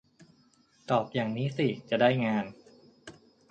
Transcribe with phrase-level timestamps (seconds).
[0.89, 2.45] ตอบอย่างนี้สิจะได้งาน